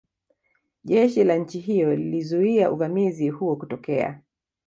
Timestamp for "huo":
3.29-3.55